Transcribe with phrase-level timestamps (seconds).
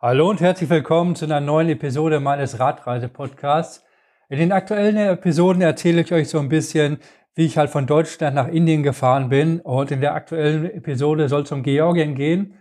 [0.00, 3.84] Hallo und herzlich willkommen zu einer neuen Episode meines Radreise-Podcasts.
[4.28, 6.98] In den aktuellen Episoden erzähle ich euch so ein bisschen,
[7.34, 9.58] wie ich halt von Deutschland nach Indien gefahren bin.
[9.58, 12.54] Und in der aktuellen Episode soll es um Georgien gehen.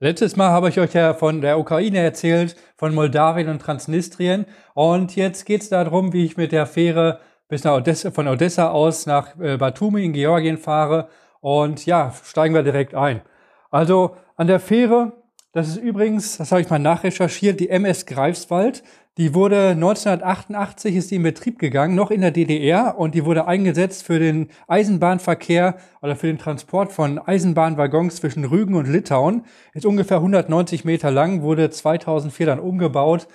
[0.00, 4.44] Letztes Mal habe ich euch ja von der Ukraine erzählt, von Moldawien und Transnistrien.
[4.74, 8.70] Und jetzt geht es darum, wie ich mit der Fähre bis nach Odessa, von Odessa
[8.70, 11.10] aus nach äh, Batumi in Georgien fahre.
[11.40, 13.20] Und ja, steigen wir direkt ein.
[13.70, 15.19] Also an der Fähre
[15.52, 18.84] das ist übrigens, das habe ich mal nachrecherchiert, die MS Greifswald.
[19.18, 23.46] Die wurde 1988 ist die in Betrieb gegangen, noch in der DDR und die wurde
[23.48, 29.44] eingesetzt für den Eisenbahnverkehr oder für den Transport von Eisenbahnwaggons zwischen Rügen und Litauen.
[29.74, 33.26] Ist ungefähr 190 Meter lang, wurde 2004 dann umgebaut.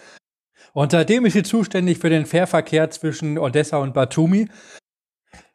[0.73, 4.47] Und seitdem ist sie zuständig für den Fährverkehr zwischen Odessa und Batumi.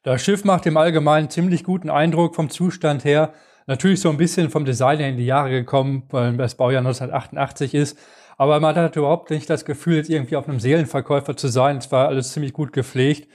[0.02, 3.32] Das Schiff macht im Allgemeinen ziemlich guten Eindruck vom Zustand her.
[3.70, 7.72] Natürlich so ein bisschen vom Design her in die Jahre gekommen, weil das Baujahr 1988
[7.72, 7.96] ist.
[8.36, 11.76] Aber man hat überhaupt nicht das Gefühl, jetzt irgendwie auf einem Seelenverkäufer zu sein.
[11.76, 13.30] Es war alles ziemlich gut gepflegt.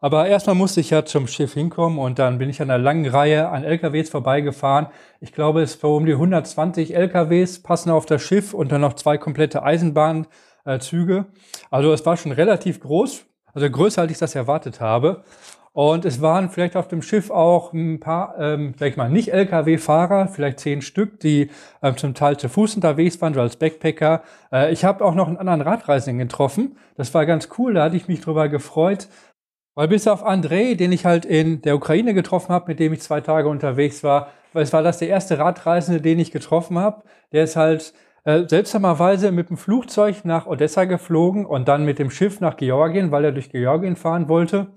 [0.00, 3.06] Aber erstmal musste ich ja zum Schiff hinkommen und dann bin ich an einer langen
[3.06, 4.86] Reihe an LKWs vorbeigefahren.
[5.20, 8.94] Ich glaube, es waren um die 120 LKWs passen auf das Schiff und dann noch
[8.94, 11.26] zwei komplette Eisenbahnzüge.
[11.70, 15.24] Also es war schon relativ groß, also größer als ich das erwartet habe.
[15.74, 19.32] Und es waren vielleicht auf dem Schiff auch ein paar, ähm, sag ich mal, nicht
[19.32, 21.50] Lkw-Fahrer, vielleicht zehn Stück, die
[21.82, 24.22] ähm, zum Teil zu Fuß unterwegs waren, so als Backpacker.
[24.52, 26.76] Äh, ich habe auch noch einen anderen Radreisenden getroffen.
[26.94, 29.08] Das war ganz cool, da hatte ich mich drüber gefreut.
[29.74, 33.00] Weil bis auf Andrei, den ich halt in der Ukraine getroffen habe, mit dem ich
[33.00, 37.02] zwei Tage unterwegs war, es war das der erste Radreisende, den ich getroffen habe.
[37.32, 42.10] Der ist halt äh, seltsamerweise mit dem Flugzeug nach Odessa geflogen und dann mit dem
[42.10, 44.68] Schiff nach Georgien, weil er durch Georgien fahren wollte.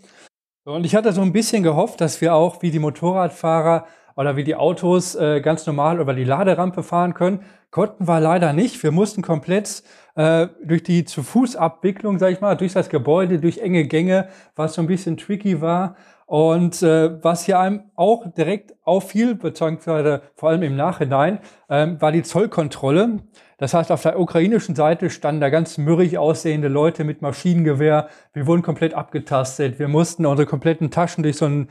[0.68, 3.86] Und ich hatte so ein bisschen gehofft, dass wir auch wie die Motorradfahrer
[4.18, 7.40] oder wie die Autos äh, ganz normal über die Laderampe fahren können.
[7.72, 8.84] Konnten wir leider nicht.
[8.84, 9.82] Wir mussten komplett
[10.16, 14.28] äh, durch die zu Fuß Abwicklung, sag ich mal, durch das Gebäude, durch enge Gänge,
[14.58, 15.96] was so ein bisschen tricky war.
[16.26, 21.40] Und äh, was hier einem auch direkt auffiel, beziehungsweise vor allem im Nachhinein,
[21.70, 23.20] ähm, war die Zollkontrolle.
[23.58, 28.08] Das heißt, auf der ukrainischen Seite standen da ganz mürrig aussehende Leute mit Maschinengewehr.
[28.34, 29.80] Wir wurden komplett abgetastet.
[29.80, 31.70] Wir mussten unsere kompletten Taschen durch so ein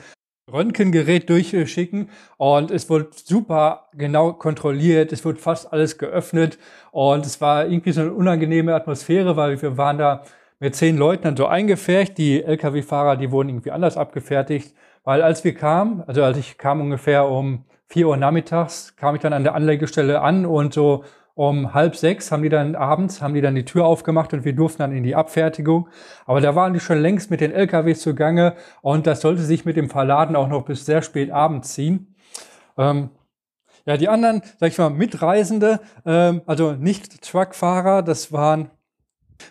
[0.53, 5.13] Röntgengerät durchschicken und es wurde super genau kontrolliert.
[5.13, 6.59] Es wurde fast alles geöffnet
[6.93, 10.23] und es war irgendwie so eine unangenehme Atmosphäre, weil wir waren da
[10.61, 12.17] mit zehn Leuten dann so eingefärcht.
[12.17, 16.81] Die Lkw-Fahrer, die wurden irgendwie anders abgefertigt, weil als wir kamen, also als ich kam
[16.81, 21.05] ungefähr um vier Uhr nachmittags, kam ich dann an der Anlegestelle an und so
[21.37, 24.55] um halb sechs haben die dann abends, haben die dann die Tür aufgemacht und wir
[24.55, 25.89] durften dann in die Abfertigung.
[26.25, 29.77] Aber da waren die schon längst mit den LKWs zugange und das sollte sich mit
[29.77, 32.17] dem Verladen auch noch bis sehr spät abends ziehen.
[32.79, 33.11] Ähm,
[33.85, 38.71] ja, die anderen, sag ich mal, Mitreisende, ähm, also nicht Truckfahrer, das waren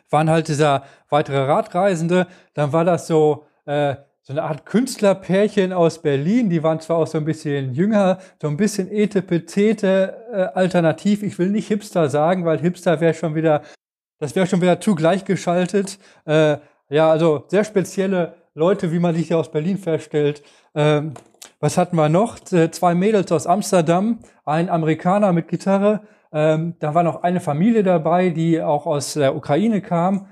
[0.09, 2.27] waren halt dieser weitere Radreisende.
[2.55, 3.95] Dann war das so, äh,
[4.27, 6.49] so eine Art Künstlerpärchen aus Berlin.
[6.49, 11.21] Die waren zwar auch so ein bisschen jünger, so ein bisschen etepetete äh, alternativ.
[11.21, 13.61] Ich will nicht Hipster sagen, weil Hipster wäre schon wieder,
[14.19, 15.99] das wäre schon wieder zu gleichgeschaltet.
[16.25, 16.57] Äh,
[16.89, 20.41] ja, also sehr spezielle Leute, wie man sich hier aus Berlin feststellt.
[20.73, 21.13] Ähm,
[21.59, 22.39] was hatten wir noch?
[22.39, 26.01] Zwei Mädels aus Amsterdam, ein Amerikaner mit Gitarre
[26.35, 30.27] ähm, da war noch eine Familie dabei, die auch aus der Ukraine kam.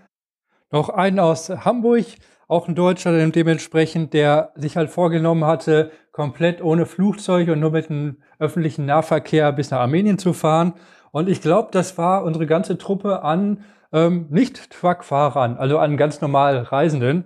[0.74, 2.04] Noch einen aus Hamburg,
[2.48, 7.90] auch ein Deutscher dementsprechend, der sich halt vorgenommen hatte, komplett ohne Flugzeug und nur mit
[7.90, 10.74] dem öffentlichen Nahverkehr bis nach Armenien zu fahren.
[11.12, 16.58] Und ich glaube, das war unsere ganze Truppe an ähm, Nicht-Truckfahrern, also an ganz normal
[16.58, 17.26] Reisenden.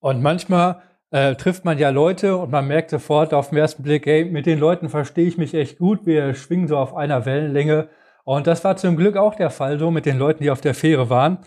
[0.00, 4.08] Und manchmal äh, trifft man ja Leute und man merkt sofort auf den ersten Blick,
[4.08, 7.90] ey, mit den Leuten verstehe ich mich echt gut, wir schwingen so auf einer Wellenlänge.
[8.24, 10.74] Und das war zum Glück auch der Fall so mit den Leuten, die auf der
[10.74, 11.38] Fähre waren.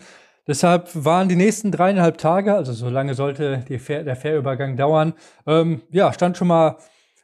[0.48, 5.12] Deshalb waren die nächsten dreieinhalb Tage, also so lange sollte Fähr der Fährübergang dauern,
[5.46, 6.78] ähm, ja, stand schon mal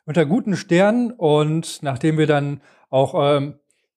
[0.05, 1.11] unter guten Sternen.
[1.11, 3.55] Und nachdem wir dann auch ähm,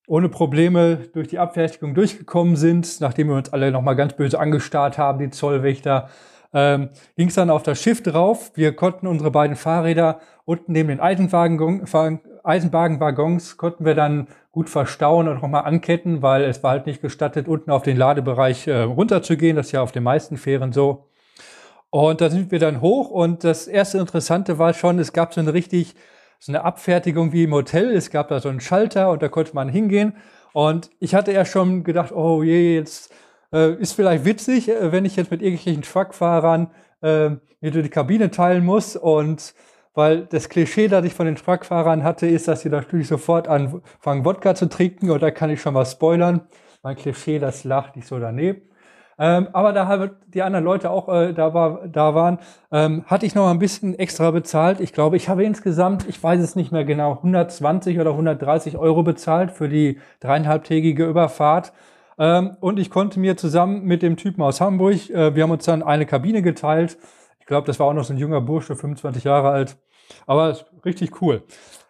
[0.07, 4.97] ohne Probleme durch die Abfertigung durchgekommen sind, nachdem wir uns alle nochmal ganz böse angestarrt
[4.97, 6.09] haben, die Zollwächter,
[6.53, 8.51] ähm, ging es dann auf das Schiff drauf.
[8.55, 11.01] Wir konnten unsere beiden Fahrräder unten neben den
[12.47, 17.47] Eisenbahnwaggons konnten wir dann gut verstauen und nochmal anketten, weil es war halt nicht gestattet,
[17.47, 19.55] unten auf den Ladebereich äh, runterzugehen.
[19.55, 21.09] Das ist ja auf den meisten Fähren so.
[21.89, 25.41] Und da sind wir dann hoch und das erste Interessante war schon, es gab so
[25.41, 25.95] eine richtig,
[26.39, 27.91] so eine Abfertigung wie im Hotel.
[27.91, 30.17] Es gab da so einen Schalter und da konnte man hingehen.
[30.53, 33.13] Und ich hatte ja schon gedacht, oh je, jetzt
[33.53, 36.71] äh, ist vielleicht witzig, äh, wenn ich jetzt mit irgendwelchen Truckfahrern
[37.01, 37.29] äh,
[37.61, 39.53] mir die Kabine teilen muss und
[39.97, 44.25] weil das Klischee, das ich von den Truckfahrern hatte, ist, dass sie natürlich sofort anfangen,
[44.25, 46.41] Wodka zu trinken und da kann ich schon mal spoilern.
[46.83, 48.61] Mein Klischee, das lacht nicht so daneben.
[49.17, 52.37] Ähm, aber da halt die anderen Leute auch äh, da, war, da waren,
[52.71, 54.81] ähm, hatte ich noch mal ein bisschen extra bezahlt.
[54.81, 59.01] Ich glaube, ich habe insgesamt, ich weiß es nicht mehr genau, 120 oder 130 Euro
[59.01, 61.73] bezahlt für die dreieinhalbtägige Überfahrt.
[62.19, 65.65] Ähm, und ich konnte mir zusammen mit dem Typen aus Hamburg, äh, wir haben uns
[65.65, 66.99] dann eine Kabine geteilt.
[67.39, 69.77] Ich glaube, das war auch noch so ein junger Bursche, 25 Jahre alt.
[70.25, 70.55] Aber
[70.85, 71.43] richtig cool.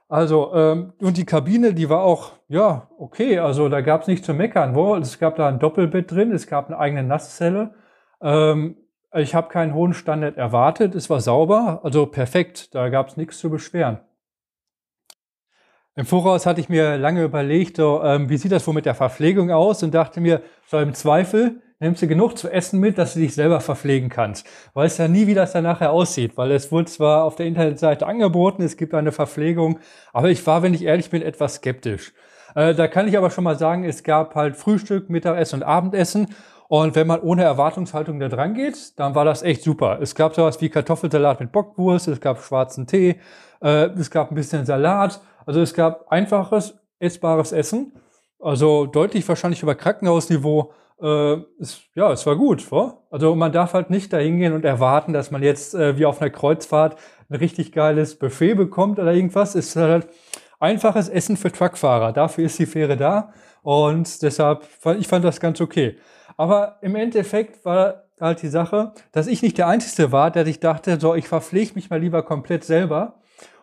[0.09, 3.39] Also, ähm, und die Kabine, die war auch, ja, okay.
[3.39, 4.73] Also da gab es nichts zu meckern.
[4.73, 4.95] Wo?
[4.95, 7.73] Es gab da ein Doppelbett drin, es gab eine eigene Nasszelle.
[8.21, 8.77] Ähm,
[9.13, 10.95] ich habe keinen hohen Standard erwartet.
[10.95, 12.73] Es war sauber, also perfekt.
[12.73, 13.99] Da gab es nichts zu beschweren.
[15.95, 18.93] Im Voraus hatte ich mir lange überlegt, so, ähm, wie sieht das wohl mit der
[18.93, 23.13] Verpflegung aus und dachte mir, so im Zweifel nimmst du genug zu essen mit, dass
[23.13, 24.47] du dich selber verpflegen kannst.
[24.73, 28.07] Weiß ja nie, wie das dann nachher aussieht, weil es wurde zwar auf der Internetseite
[28.07, 29.79] angeboten, es gibt eine Verpflegung,
[30.13, 32.13] aber ich war, wenn ich ehrlich bin, etwas skeptisch.
[32.55, 36.27] Äh, da kann ich aber schon mal sagen, es gab halt Frühstück, Mittagessen und Abendessen.
[36.69, 39.99] Und wenn man ohne Erwartungshaltung da dran geht, dann war das echt super.
[40.01, 43.21] Es gab sowas wie Kartoffelsalat mit Bockwurst, es gab schwarzen Tee,
[43.61, 45.21] äh, es gab ein bisschen Salat.
[45.45, 47.93] Also es gab einfaches, essbares Essen.
[48.39, 52.71] Also deutlich wahrscheinlich über Krankenhausniveau äh, es, ja, es war gut.
[52.71, 53.03] Wa?
[53.11, 56.21] Also man darf halt nicht dahin gehen und erwarten, dass man jetzt äh, wie auf
[56.21, 56.97] einer Kreuzfahrt
[57.29, 59.55] ein richtig geiles Buffet bekommt oder irgendwas.
[59.55, 60.07] Es ist halt
[60.59, 62.13] einfaches Essen für Truckfahrer.
[62.13, 64.67] Dafür ist die Fähre da und deshalb,
[64.97, 65.97] ich fand das ganz okay.
[66.35, 70.59] Aber im Endeffekt war halt die Sache, dass ich nicht der Einzige war, der sich
[70.59, 73.15] dachte, so, ich verpflege mich mal lieber komplett selber.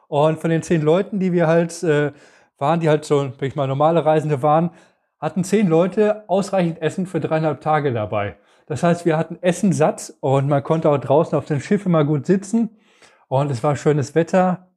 [0.09, 2.13] Und von den zehn Leuten, die wir halt äh,
[2.59, 4.71] waren, die halt so, wenn ich mal normale Reisende waren,
[5.19, 8.37] hatten zehn Leute ausreichend Essen für dreieinhalb Tage dabei.
[8.67, 12.05] Das heißt, wir hatten Essen satt und man konnte auch draußen auf dem Schiff immer
[12.05, 12.71] gut sitzen
[13.29, 14.69] und es war schönes Wetter.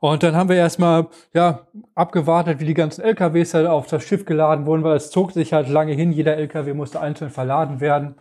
[0.00, 4.24] Und dann haben wir erstmal ja, abgewartet, wie die ganzen LKWs halt auf das Schiff
[4.24, 6.12] geladen wurden, weil es zog sich halt lange hin.
[6.12, 8.16] Jeder LKW musste einzeln verladen werden.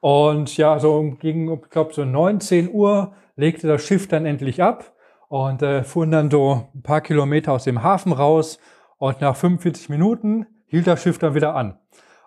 [0.00, 4.92] Und ja, so gegen, ich glaube, so 19 Uhr legte das Schiff dann endlich ab
[5.28, 8.58] und äh, fuhren dann so ein paar Kilometer aus dem Hafen raus
[9.02, 11.76] und nach 45 Minuten hielt das Schiff dann wieder an.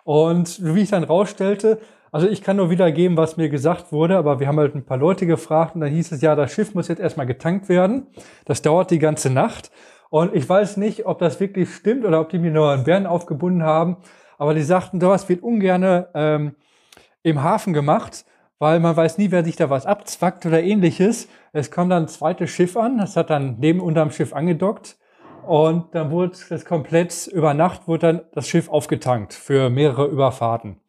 [0.04, 1.78] Und wie ich dann rausstellte,
[2.12, 4.98] also ich kann nur wiedergeben, was mir gesagt wurde, aber wir haben halt ein paar
[4.98, 8.08] Leute gefragt und dann hieß es, ja, das Schiff muss jetzt erstmal getankt werden.
[8.44, 9.70] Das dauert die ganze Nacht.
[10.10, 13.06] Und ich weiß nicht, ob das wirklich stimmt oder ob die mir nur einen Bären
[13.06, 13.96] aufgebunden haben.
[14.36, 16.56] Aber die sagten, sowas wird ungern ähm,
[17.22, 18.26] im Hafen gemacht,
[18.58, 21.26] weil man weiß nie, wer sich da was abzwackt oder ähnliches.
[21.54, 24.98] Es kam dann ein zweites Schiff an, das hat dann neben unterm Schiff angedockt.
[25.46, 30.80] Und dann wurde das komplett über Nacht wurde dann das Schiff aufgetankt für mehrere Überfahrten.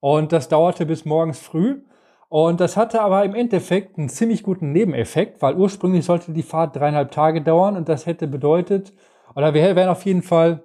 [0.00, 1.82] Und das dauerte bis morgens früh.
[2.28, 6.76] Und das hatte aber im Endeffekt einen ziemlich guten Nebeneffekt, weil ursprünglich sollte die Fahrt
[6.76, 8.92] dreieinhalb Tage dauern und das hätte bedeutet,
[9.34, 10.64] oder wir wären auf jeden Fall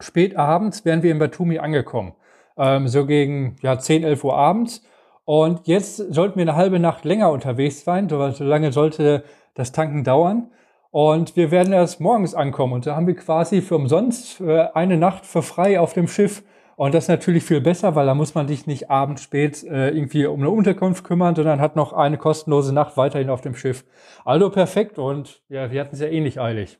[0.00, 2.14] spät abends, wären wir in Batumi angekommen.
[2.56, 4.82] Ähm, so gegen ja, 10, 11 Uhr abends.
[5.24, 9.24] Und jetzt sollten wir eine halbe Nacht länger unterwegs sein, so lange sollte
[9.54, 10.50] das Tanken dauern.
[10.92, 12.74] Und wir werden erst morgens ankommen.
[12.74, 16.44] Und da haben wir quasi für umsonst äh, eine Nacht für frei auf dem Schiff.
[16.76, 19.88] Und das ist natürlich viel besser, weil da muss man sich nicht abends spät äh,
[19.88, 23.86] irgendwie um eine Unterkunft kümmern, sondern hat noch eine kostenlose Nacht weiterhin auf dem Schiff.
[24.26, 26.78] Also perfekt und ja, wir hatten es ja eh nicht eilig.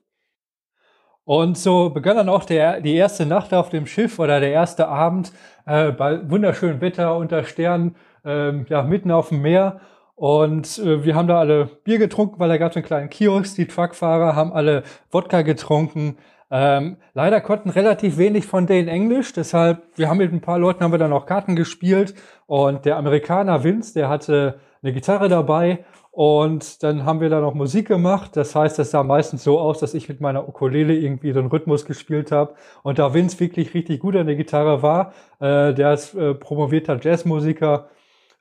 [1.24, 4.88] Und so begann dann auch der, die erste Nacht auf dem Schiff oder der erste
[4.88, 5.32] Abend
[5.64, 7.96] äh, bei wunderschönem Wetter unter Sternen,
[8.26, 9.80] äh, ja, mitten auf dem Meer.
[10.22, 13.56] Und äh, wir haben da alle Bier getrunken, weil da gab es einen kleinen Kiosk.
[13.56, 16.16] Die Truckfahrer haben alle Wodka getrunken.
[16.48, 20.84] Ähm, leider konnten relativ wenig von denen Englisch, deshalb, wir haben mit ein paar Leuten
[20.84, 22.14] haben wir dann auch Karten gespielt
[22.46, 27.54] und der Amerikaner Vince, der hatte eine Gitarre dabei und dann haben wir da noch
[27.54, 28.36] Musik gemacht.
[28.36, 31.84] Das heißt, das sah meistens so aus, dass ich mit meiner Ukulele irgendwie den Rhythmus
[31.84, 32.54] gespielt habe.
[32.84, 37.00] Und da Vince wirklich richtig gut an der Gitarre war, äh, der ist äh, promovierter
[37.02, 37.88] Jazzmusiker,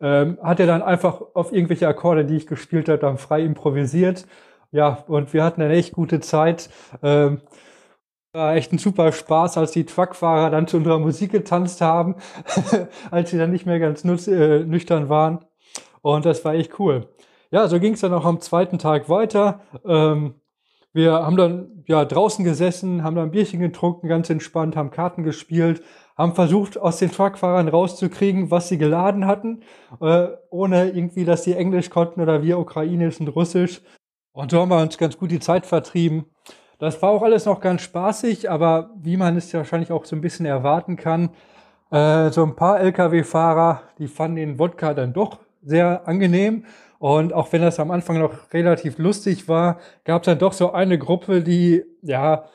[0.01, 4.25] ähm, hat er dann einfach auf irgendwelche Akkorde, die ich gespielt habe, dann frei improvisiert.
[4.71, 6.69] Ja, und wir hatten eine echt gute Zeit.
[7.03, 7.41] Ähm,
[8.33, 12.15] war echt ein super Spaß, als die Truckfahrer dann zu unserer Musik getanzt haben,
[13.11, 15.45] als sie dann nicht mehr ganz äh, nüchtern waren.
[16.01, 17.07] Und das war echt cool.
[17.51, 19.59] Ja, so ging es dann auch am zweiten Tag weiter.
[19.85, 20.35] Ähm,
[20.93, 25.23] wir haben dann ja draußen gesessen, haben dann ein Bierchen getrunken, ganz entspannt, haben Karten
[25.23, 25.83] gespielt,
[26.21, 29.61] haben versucht, aus den Truckfahrern rauszukriegen, was sie geladen hatten,
[29.99, 33.81] äh, ohne irgendwie, dass sie Englisch konnten oder wir Ukrainisch und Russisch.
[34.33, 36.25] Und so haben wir uns ganz gut die Zeit vertrieben.
[36.79, 40.15] Das war auch alles noch ganz spaßig, aber wie man es ja wahrscheinlich auch so
[40.15, 41.31] ein bisschen erwarten kann,
[41.91, 46.65] äh, so ein paar Lkw-Fahrer, die fanden den Wodka dann doch sehr angenehm
[46.97, 50.71] Und auch wenn das am Anfang noch relativ lustig war, gab es dann doch so
[50.71, 52.45] eine Gruppe, die, ja,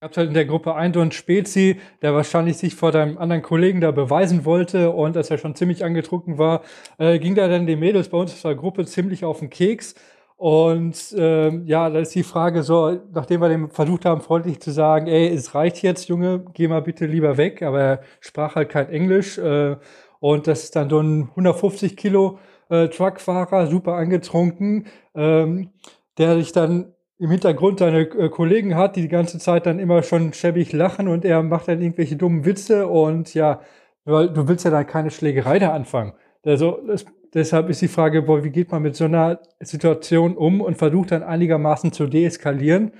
[0.00, 3.80] gab halt in der Gruppe ein und Spezi, der wahrscheinlich sich vor deinem anderen Kollegen
[3.80, 6.62] da beweisen wollte und als er schon ziemlich angetrunken war,
[6.98, 9.96] äh, ging da dann den Mädels bei uns aus der Gruppe ziemlich auf den Keks.
[10.36, 14.70] Und ähm, ja, da ist die Frage so, nachdem wir dem versucht haben, freundlich zu
[14.70, 18.68] sagen, ey, es reicht jetzt, Junge, geh mal bitte lieber weg, aber er sprach halt
[18.68, 19.36] kein Englisch.
[19.38, 19.76] Äh,
[20.20, 22.38] und das ist dann so ein 150 Kilo
[22.68, 24.86] äh, Truckfahrer, super angetrunken,
[25.16, 25.70] ähm,
[26.18, 30.02] der sich dann im Hintergrund seine äh, Kollegen hat, die die ganze Zeit dann immer
[30.02, 33.60] schon schäbig lachen und er macht dann irgendwelche dummen Witze und ja,
[34.04, 36.14] weil du willst ja dann keine Schlägerei da anfangen.
[36.44, 40.60] Also das, deshalb ist die Frage, boah, wie geht man mit so einer Situation um
[40.60, 42.92] und versucht dann einigermaßen zu deeskalieren.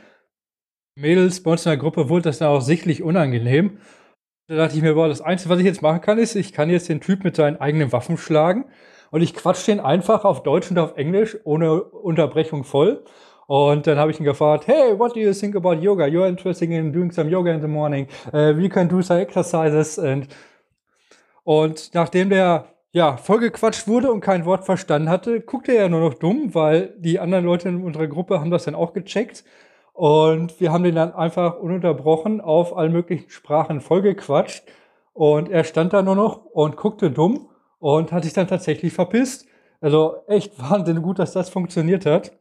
[0.96, 3.78] Mädels bei uns in der Gruppe wurde das dann auch sichtlich unangenehm.
[4.48, 6.70] Da dachte ich mir, boah, das Einzige, was ich jetzt machen kann, ist, ich kann
[6.70, 8.64] jetzt den Typ mit seinen eigenen Waffen schlagen
[9.10, 13.04] und ich quatsch den einfach auf Deutsch und auf Englisch ohne Unterbrechung voll.
[13.48, 16.04] Und dann habe ich ihn gefragt, hey, what do you think about yoga?
[16.04, 18.06] You're interested in doing some yoga in the morning.
[18.30, 19.98] Uh, we can do some exercises.
[19.98, 20.28] And
[21.44, 26.12] und nachdem der ja vollgequatscht wurde und kein Wort verstanden hatte, guckte er nur noch
[26.12, 29.44] dumm, weil die anderen Leute in unserer Gruppe haben das dann auch gecheckt.
[29.94, 34.64] Und wir haben den dann einfach ununterbrochen auf allen möglichen Sprachen vollgequatscht.
[35.14, 39.46] Und er stand da nur noch und guckte dumm und hat sich dann tatsächlich verpisst.
[39.80, 42.37] Also echt Wahnsinn gut, dass das funktioniert hat.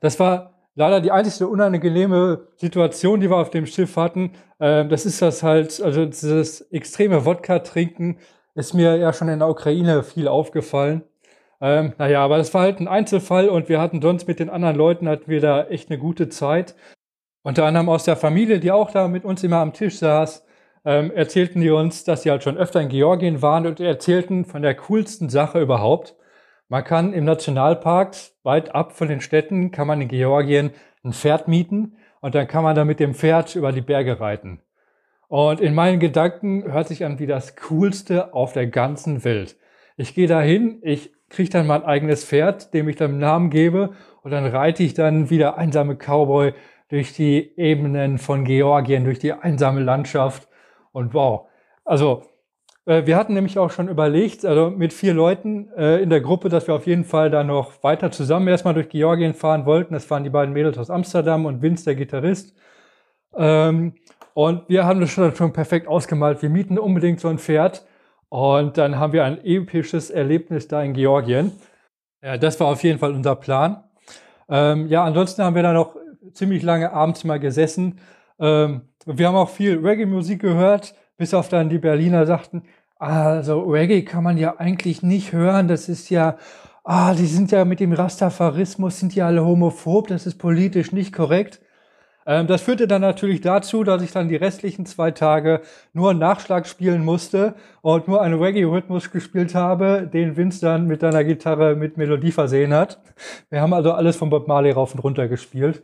[0.00, 4.32] Das war leider die einzige unangenehme Situation, die wir auf dem Schiff hatten.
[4.60, 8.18] Ähm, das ist das halt, also dieses extreme Wodka-Trinken
[8.54, 11.02] ist mir ja schon in der Ukraine viel aufgefallen.
[11.60, 14.76] Ähm, naja, aber das war halt ein Einzelfall und wir hatten sonst mit den anderen
[14.76, 16.74] Leuten hatten wir da echt eine gute Zeit.
[17.42, 20.44] Unter anderem aus der Familie, die auch da mit uns immer am Tisch saß
[20.84, 24.62] ähm, erzählten die uns, dass sie halt schon öfter in Georgien waren und erzählten von
[24.62, 26.14] der coolsten Sache überhaupt.
[26.74, 30.72] Man kann im Nationalpark, weit ab von den Städten, kann man in Georgien
[31.04, 34.60] ein Pferd mieten und dann kann man da mit dem Pferd über die Berge reiten.
[35.28, 39.56] Und in meinen Gedanken hört sich an wie das Coolste auf der ganzen Welt.
[39.96, 43.92] Ich gehe dahin, ich kriege dann mein eigenes Pferd, dem ich dann einen Namen gebe
[44.24, 46.54] und dann reite ich dann wie der einsame Cowboy
[46.88, 50.48] durch die Ebenen von Georgien, durch die einsame Landschaft
[50.90, 51.46] und wow.
[51.84, 52.24] Also,
[52.86, 56.66] wir hatten nämlich auch schon überlegt, also mit vier Leuten äh, in der Gruppe, dass
[56.66, 59.94] wir auf jeden Fall da noch weiter zusammen erstmal durch Georgien fahren wollten.
[59.94, 62.54] Das waren die beiden Mädels aus Amsterdam und Vince, der Gitarrist.
[63.36, 63.94] Ähm,
[64.34, 66.42] und wir haben das schon, schon perfekt ausgemalt.
[66.42, 67.86] Wir mieten unbedingt so ein Pferd.
[68.28, 71.52] Und dann haben wir ein episches Erlebnis da in Georgien.
[72.22, 73.84] Ja, das war auf jeden Fall unser Plan.
[74.48, 75.96] Ähm, ja, ansonsten haben wir da noch
[76.32, 78.00] ziemlich lange abends mal gesessen.
[78.38, 82.62] Ähm, wir haben auch viel Reggae-Musik gehört, bis auf dann die Berliner sagten,
[82.98, 86.36] also Reggae kann man ja eigentlich nicht hören, das ist ja,
[86.84, 91.12] ah, die sind ja mit dem Rastafarismus, sind ja alle homophob, das ist politisch nicht
[91.12, 91.60] korrekt.
[92.26, 95.60] Ähm, das führte dann natürlich dazu, dass ich dann die restlichen zwei Tage
[95.92, 101.24] nur Nachschlag spielen musste und nur einen Reggae-Rhythmus gespielt habe, den Vince dann mit seiner
[101.24, 103.00] Gitarre mit Melodie versehen hat.
[103.50, 105.82] Wir haben also alles von Bob Marley rauf und runter gespielt.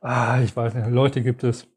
[0.00, 1.71] Ah, ich weiß nicht, Leute gibt es.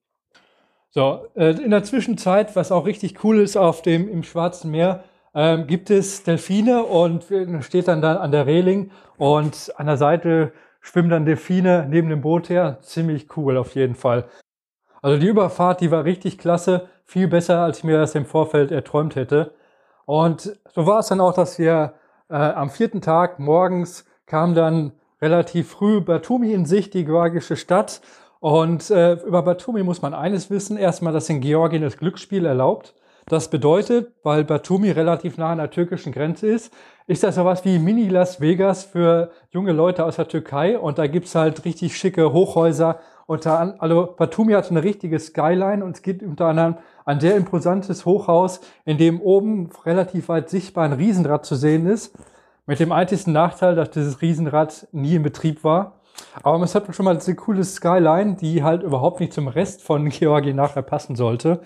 [0.97, 5.03] So, äh, in der Zwischenzeit, was auch richtig cool ist auf dem im Schwarzen Meer,
[5.33, 7.25] ähm, gibt es Delfine und
[7.59, 12.21] steht dann da an der Reling und an der Seite schwimmen dann Delfine neben dem
[12.21, 12.77] Boot her.
[12.79, 14.23] Ziemlich cool auf jeden Fall.
[15.01, 18.71] Also die Überfahrt, die war richtig klasse, viel besser, als ich mir das im Vorfeld
[18.71, 19.53] erträumt hätte.
[20.05, 21.95] Und so war es dann auch, dass wir
[22.29, 27.99] äh, am vierten Tag morgens kam dann relativ früh Batumi in Sicht, die georgische Stadt.
[28.39, 30.77] Und äh, über Batumi muss man eines wissen.
[30.77, 32.93] Erstmal, dass in Georgien das Glücksspiel erlaubt.
[33.27, 36.71] Das bedeutet, weil Batumi relativ nah an der türkischen Grenze ist,
[37.07, 40.77] ist das sowas wie Mini Las Vegas für junge Leute aus der Türkei.
[40.77, 42.99] Und da gibt's halt richtig schicke Hochhäuser.
[43.25, 47.35] Unter an, also Batumi hat eine richtige Skyline und es gibt unter anderem ein sehr
[47.35, 52.15] imposantes Hochhaus, in dem oben relativ weit sichtbar ein Riesenrad zu sehen ist.
[52.67, 56.01] Mit dem einzigen Nachteil, dass dieses Riesenrad nie in Betrieb war.
[56.43, 60.09] Aber es hat schon mal diese coole Skyline, die halt überhaupt nicht zum Rest von
[60.09, 61.61] Georgien nachher passen sollte.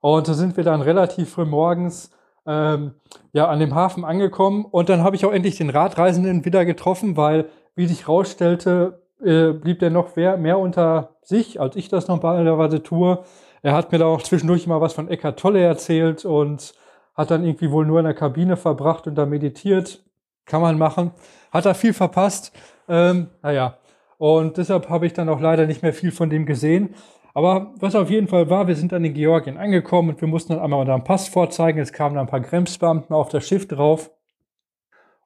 [0.00, 2.10] Und so sind wir dann relativ früh morgens
[2.46, 2.94] ähm,
[3.32, 4.64] ja, an dem Hafen angekommen.
[4.64, 9.52] Und dann habe ich auch endlich den Radreisenden wieder getroffen, weil, wie sich rausstellte, äh,
[9.52, 13.24] blieb der noch mehr, mehr unter sich, als ich das normalerweise tue.
[13.62, 16.74] Er hat mir da auch zwischendurch mal was von Eckart Tolle erzählt und
[17.14, 20.04] hat dann irgendwie wohl nur in der Kabine verbracht und da meditiert.
[20.44, 21.12] Kann man machen.
[21.50, 22.52] Hat er viel verpasst.
[22.88, 23.78] Ähm, naja,
[24.18, 26.94] und deshalb habe ich dann auch leider nicht mehr viel von dem gesehen.
[27.34, 30.52] Aber was auf jeden Fall war, wir sind dann in Georgien angekommen und wir mussten
[30.52, 31.80] dann einmal unseren Pass vorzeigen.
[31.80, 34.10] Es kamen dann ein paar Grenzbeamten auf das Schiff drauf.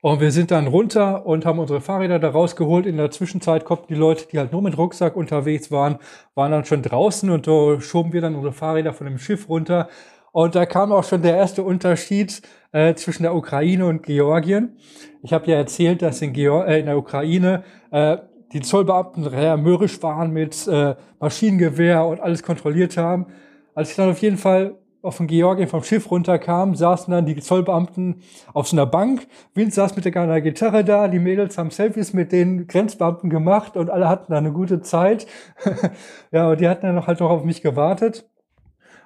[0.00, 2.86] Und wir sind dann runter und haben unsere Fahrräder da rausgeholt.
[2.86, 5.98] In der Zwischenzeit konnten die Leute, die halt nur mit Rucksack unterwegs waren,
[6.34, 9.88] waren dann schon draußen und so schoben wir dann unsere Fahrräder von dem Schiff runter.
[10.30, 14.76] Und da kam auch schon der erste Unterschied äh, zwischen der Ukraine und Georgien.
[15.22, 18.18] Ich habe ja erzählt, dass in, Geor äh, in der Ukraine äh,
[18.52, 23.26] die Zollbeamten sehr mürrisch waren mit äh, Maschinengewehr und alles kontrolliert haben.
[23.74, 28.22] Als ich dann auf jeden Fall von Georgien vom Schiff runterkam, saßen dann die Zollbeamten
[28.52, 29.26] auf so einer Bank.
[29.54, 33.90] Wind saß mit einer Gitarre da, die Mädels haben Selfies mit den Grenzbeamten gemacht und
[33.90, 35.26] alle hatten da eine gute Zeit.
[36.32, 38.28] ja, und die hatten dann halt noch auf mich gewartet.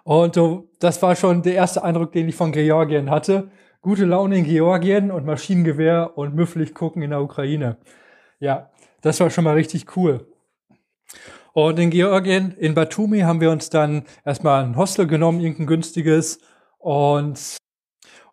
[0.05, 3.51] Und so, das war schon der erste Eindruck, den ich von Georgien hatte.
[3.81, 7.77] Gute Laune in Georgien und Maschinengewehr und müffelig gucken in der Ukraine.
[8.41, 10.27] Ja, das war schon mal richtig cool.
[11.53, 16.41] Und in Georgien, in Batumi, haben wir uns dann erstmal ein Hostel genommen, irgendein günstiges.
[16.79, 17.57] Und,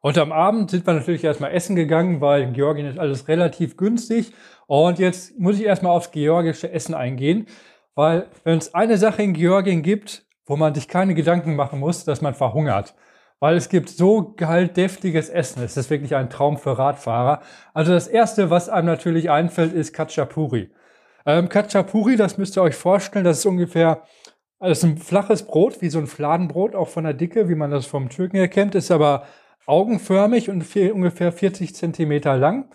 [0.01, 3.75] und am Abend sind wir natürlich erstmal essen gegangen, weil in Georgien ist alles relativ
[3.75, 4.31] günstig.
[4.67, 7.47] Und jetzt muss ich erstmal aufs georgische Essen eingehen,
[7.95, 12.03] weil wenn es eine Sache in Georgien gibt, wo man sich keine Gedanken machen muss,
[12.05, 12.95] dass man verhungert.
[13.39, 15.63] Weil es gibt so geil deftiges Essen.
[15.63, 17.41] Es ist wirklich ein Traum für Radfahrer.
[17.73, 20.71] Also das erste, was einem natürlich einfällt, ist Kachapuri.
[21.25, 24.01] Ähm, Kachapuri, das müsst ihr euch vorstellen, das ist ungefähr,
[24.59, 27.69] das ist ein flaches Brot, wie so ein Fladenbrot, auch von der Dicke, wie man
[27.69, 29.25] das vom Türken erkennt, ist aber
[29.67, 32.69] augenförmig und ungefähr 40 Zentimeter lang.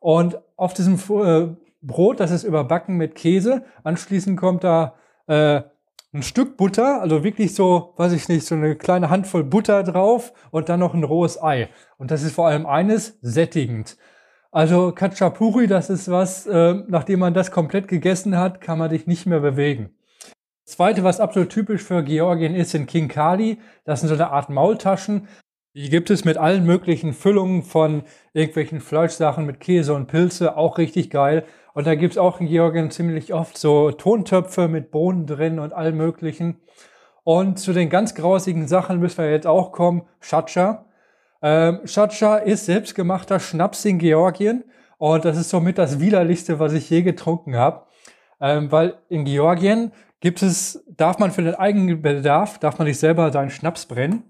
[0.00, 3.64] Und auf diesem äh, Brot, das ist überbacken mit Käse.
[3.84, 4.94] Anschließend kommt da
[5.26, 5.60] äh,
[6.12, 10.32] ein Stück Butter, also wirklich so, weiß ich nicht, so eine kleine Handvoll Butter drauf
[10.50, 11.68] und dann noch ein rohes Ei.
[11.98, 13.98] Und das ist vor allem eines, sättigend.
[14.50, 19.06] Also Kachapuri, das ist was, äh, nachdem man das komplett gegessen hat, kann man dich
[19.06, 19.90] nicht mehr bewegen.
[20.64, 23.58] Das zweite, was absolut typisch für Georgien ist, sind King Kali.
[23.84, 25.28] Das sind so eine Art Maultaschen.
[25.74, 30.78] Die gibt es mit allen möglichen Füllungen von irgendwelchen Fleischsachen mit Käse und Pilze, auch
[30.78, 31.44] richtig geil.
[31.78, 35.72] Und da gibt es auch in Georgien ziemlich oft so Tontöpfe mit Bohnen drin und
[35.72, 36.60] allem möglichen.
[37.22, 40.02] Und zu den ganz grausigen Sachen müssen wir jetzt auch kommen.
[40.18, 40.86] Shacha.
[41.40, 44.64] Ähm, Chacha ist selbstgemachter Schnaps in Georgien
[44.96, 47.86] und das ist somit das widerlichste, was ich je getrunken habe.
[48.40, 52.98] Ähm, weil in Georgien gibt es, darf man für den eigenen Bedarf, darf man sich
[52.98, 54.24] selber seinen Schnaps brennen.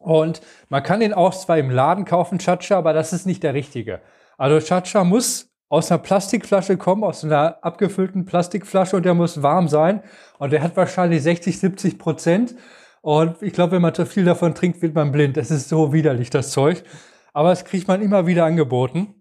[0.00, 3.54] Und man kann den auch zwar im Laden kaufen, Chacha, aber das ist nicht der
[3.54, 4.00] richtige.
[4.36, 9.68] Also Chacha muss aus einer Plastikflasche kommen, aus einer abgefüllten Plastikflasche und der muss warm
[9.68, 10.02] sein.
[10.38, 12.54] Und der hat wahrscheinlich 60, 70 Prozent.
[13.02, 15.36] Und ich glaube, wenn man zu viel davon trinkt, wird man blind.
[15.36, 16.84] Das ist so widerlich, das Zeug.
[17.32, 19.14] Aber es kriegt man immer wieder angeboten.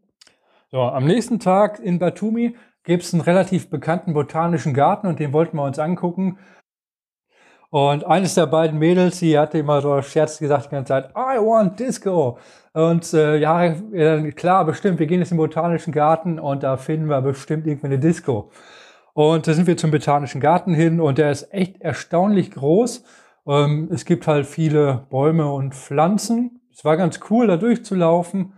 [0.71, 5.33] So, am nächsten Tag in Batumi gibt es einen relativ bekannten botanischen Garten und den
[5.33, 6.37] wollten wir uns angucken.
[7.69, 11.37] Und eines der beiden Mädels, die hatte immer so Scherz gesagt die ganze Zeit, I
[11.39, 12.37] want Disco.
[12.73, 13.73] Und äh, ja,
[14.31, 17.87] klar, bestimmt, wir gehen jetzt in den botanischen Garten und da finden wir bestimmt irgendwie
[17.87, 18.51] eine Disco.
[19.13, 23.03] Und da sind wir zum botanischen Garten hin und der ist echt erstaunlich groß.
[23.47, 26.59] Ähm, es gibt halt viele Bäume und Pflanzen.
[26.73, 28.53] Es war ganz cool, da durchzulaufen.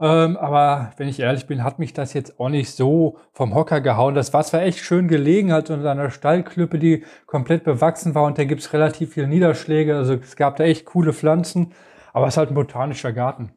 [0.00, 3.82] Ähm, aber wenn ich ehrlich bin, hat mich das jetzt auch nicht so vom Hocker
[3.82, 4.14] gehauen.
[4.14, 8.38] Das war zwar echt schön gelegen, halt unter einer Stallklippe, die komplett bewachsen war und
[8.38, 9.96] da gibt es relativ viele Niederschläge.
[9.96, 11.74] Also es gab da echt coole Pflanzen,
[12.14, 13.52] aber es ist halt ein botanischer Garten.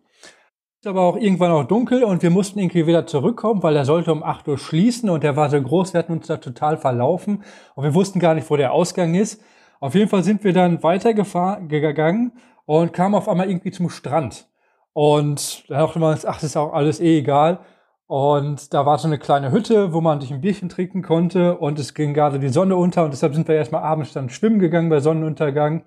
[0.81, 4.11] Ist aber auch irgendwann auch dunkel und wir mussten irgendwie wieder zurückkommen, weil er sollte
[4.11, 7.43] um 8 Uhr schließen und der war so groß, wir hatten uns da total verlaufen
[7.75, 9.41] und wir wussten gar nicht, wo der Ausgang ist.
[9.79, 12.33] Auf jeden Fall sind wir dann weitergegangen
[12.65, 14.49] und kamen auf einmal irgendwie zum Strand.
[14.93, 17.59] Und da dachte man, ach, das ist auch alles eh egal.
[18.07, 21.57] Und da war so eine kleine Hütte, wo man sich ein Bierchen trinken konnte.
[21.57, 23.03] Und es ging gerade die Sonne unter.
[23.03, 25.83] Und deshalb sind wir erstmal abends dann schwimmen gegangen bei Sonnenuntergang.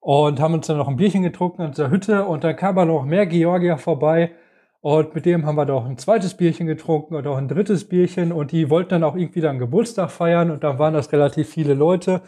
[0.00, 2.24] Und haben uns dann noch ein Bierchen getrunken in dieser Hütte.
[2.24, 4.32] Und dann kam aber noch mehr Georgier vorbei.
[4.80, 8.32] Und mit dem haben wir doch ein zweites Bierchen getrunken und auch ein drittes Bierchen.
[8.32, 10.50] Und die wollten dann auch irgendwie dann Geburtstag feiern.
[10.50, 12.22] Und dann waren das relativ viele Leute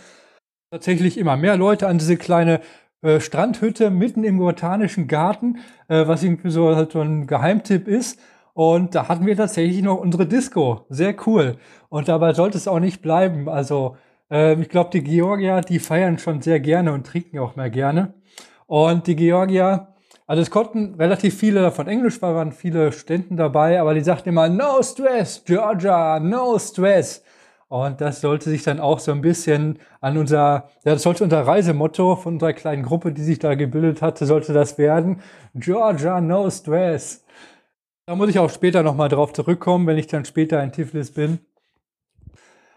[0.71, 2.61] tatsächlich immer mehr Leute an diese kleine
[3.05, 8.19] äh, Strandhütte mitten im botanischen Garten, äh, was irgendwie so, halt so ein Geheimtipp ist.
[8.55, 10.87] Und da hatten wir tatsächlich noch unsere Disco.
[10.89, 11.57] Sehr cool.
[11.91, 13.49] Und dabei sollte es auch nicht bleiben.
[13.49, 13.97] Also
[14.31, 18.15] äh, ich glaube, die Georgier, die feiern schon sehr gerne und trinken auch mehr gerne.
[18.67, 19.89] Und die Georgier,
[20.27, 24.31] also es konnten relativ viele davon Englisch, weil waren viele Studenten dabei, aber die sagten
[24.31, 27.23] immer, no stress, Georgia, no stress.
[27.69, 31.47] Und das sollte sich dann auch so ein bisschen an unser, ja, das sollte unser
[31.47, 35.21] Reisemotto von unserer kleinen Gruppe, die sich da gebildet hatte, sollte das werden.
[35.55, 37.25] Georgia, no stress.
[38.07, 41.39] Da muss ich auch später nochmal drauf zurückkommen, wenn ich dann später in Tiflis bin.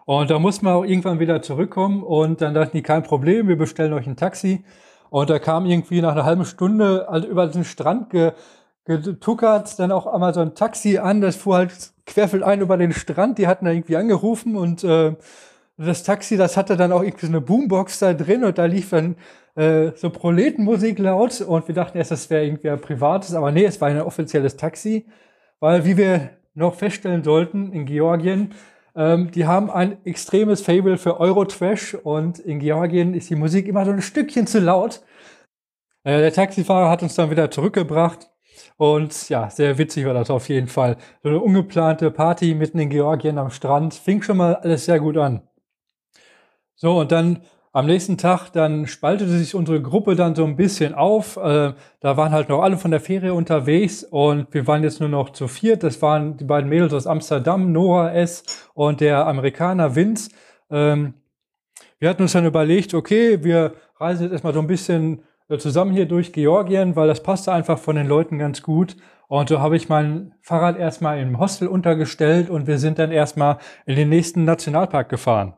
[0.06, 3.58] Und da muss man auch irgendwann wieder zurückkommen und dann dachten die, kein Problem, wir
[3.58, 4.63] bestellen euch ein Taxi.
[5.10, 8.32] Und da kam irgendwie nach einer halben Stunde also über den Strand ge
[8.88, 12.93] getuckert, dann auch einmal so ein Taxi an, das fuhr halt querfeld ein über den
[12.93, 15.15] Strand, die hatten da irgendwie angerufen und äh,
[15.78, 18.89] das Taxi, das hatte dann auch irgendwie so eine Boombox da drin und da lief
[18.89, 19.17] dann
[19.56, 23.65] äh, so Proletenmusik laut und wir dachten erst, das wäre irgendwie ein privates, aber nee,
[23.65, 25.06] es war ein offizielles Taxi,
[25.60, 28.54] weil wie wir noch feststellen sollten in Georgien,
[28.95, 33.86] ähm, die haben ein extremes Fable für Eurotrash und in Georgien ist die Musik immer
[33.86, 35.02] so ein Stückchen zu laut.
[36.04, 38.30] Äh, der Taxifahrer hat uns dann wieder zurückgebracht
[38.78, 40.98] und ja, sehr witzig war das auf jeden Fall.
[41.24, 43.93] So eine ungeplante Party mitten in Georgien am Strand.
[43.93, 45.41] Fing schon mal alles sehr gut an.
[46.76, 47.41] So, und dann
[47.78, 51.38] am nächsten Tag, dann spaltete sich unsere Gruppe dann so ein bisschen auf.
[51.38, 55.10] Äh, da waren halt noch alle von der Ferie unterwegs und wir waren jetzt nur
[55.10, 55.84] noch zu viert.
[55.84, 58.43] Das waren die beiden Mädels aus Amsterdam, Nora S.
[58.74, 60.32] und der Amerikaner Vince.
[60.72, 61.13] Ähm,
[62.00, 65.24] wir hatten uns dann überlegt, okay, wir reisen jetzt erstmal so ein bisschen
[65.57, 68.97] zusammen hier durch Georgien, weil das passte einfach von den Leuten ganz gut.
[69.27, 73.57] Und so habe ich mein Fahrrad erstmal im Hostel untergestellt und wir sind dann erstmal
[73.86, 75.53] in den nächsten Nationalpark gefahren.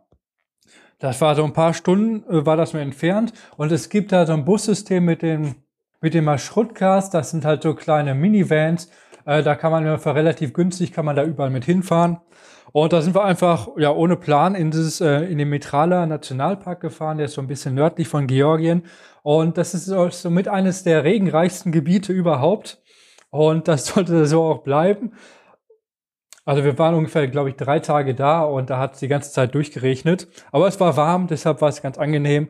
[1.00, 3.34] Das war so ein paar Stunden, äh, war das nur entfernt.
[3.58, 5.56] Und es gibt da so ein Bussystem mit dem,
[6.02, 7.10] mit dem Marschrutkas.
[7.10, 8.92] Das sind halt so kleine Minivans.
[9.30, 12.18] Äh, da kann man relativ günstig, kann man da überall mit hinfahren.
[12.72, 16.82] Und da sind wir einfach, ja, ohne Plan in dieses, äh, in den Metrala Nationalpark
[16.82, 17.18] gefahren.
[17.18, 18.86] Der ist so ein bisschen nördlich von Georgien.
[19.22, 22.82] Und das ist somit eines der regenreichsten Gebiete überhaupt.
[23.30, 25.12] Und das sollte so auch bleiben.
[26.44, 29.32] Also wir waren ungefähr, glaube ich, drei Tage da und da hat es die ganze
[29.32, 30.28] Zeit durchgeregnet.
[30.52, 32.50] Aber es war warm, deshalb war es ganz angenehm.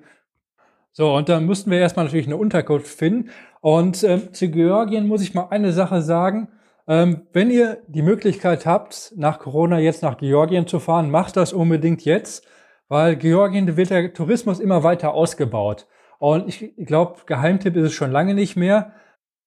[0.94, 3.32] So, und dann mussten wir erstmal natürlich eine Unterkunft finden.
[3.60, 6.48] Und ähm, zu Georgien muss ich mal eine Sache sagen.
[6.89, 11.54] Ähm, wenn ihr die Möglichkeit habt, nach Corona jetzt nach Georgien zu fahren, macht das
[11.54, 12.47] unbedingt jetzt,
[12.88, 15.88] weil Georgien wird der Tourismus immer weiter ausgebaut.
[16.17, 18.93] Und ich glaube, Geheimtipp ist es schon lange nicht mehr.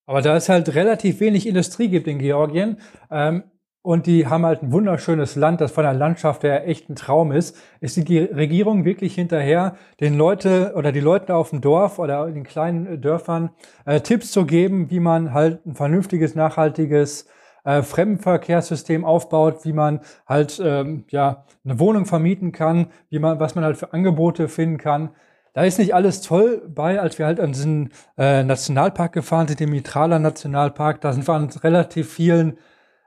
[0.07, 2.79] Aber da es halt relativ wenig Industrie gibt in Georgien,
[3.11, 3.45] ähm,
[3.83, 7.33] und die haben halt ein wunderschönes Land, das von der Landschaft her echt ein Traum
[7.33, 7.57] ist.
[7.81, 12.35] Ist die Regierung wirklich hinterher, den Leute oder die Leute auf dem Dorf oder in
[12.35, 13.51] den kleinen Dörfern
[13.85, 17.27] äh, Tipps zu geben, wie man halt ein vernünftiges, nachhaltiges
[17.65, 23.57] äh, Fremdenverkehrssystem aufbaut, wie man halt ähm, ja eine Wohnung vermieten kann, wie man was
[23.57, 25.11] man halt für Angebote finden kann.
[25.55, 29.61] Da ist nicht alles toll bei, als wir halt an diesen äh, Nationalpark gefahren sind,
[29.61, 31.01] den Mitrala Nationalpark.
[31.01, 32.59] Da sind wir an relativ vielen